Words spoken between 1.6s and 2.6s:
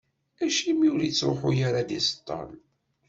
ara ad d-iṣeṭṭel?